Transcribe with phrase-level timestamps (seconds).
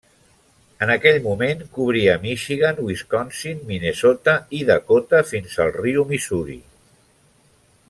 [0.85, 6.59] En aquell moment cobria Michigan, Wisconsin, Minnesota i Dakota fins al riu Missouri.